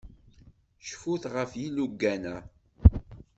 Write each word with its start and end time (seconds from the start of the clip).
Cfut 0.87 1.23
ɣef 1.33 1.51
yilugan-a. 1.61 2.37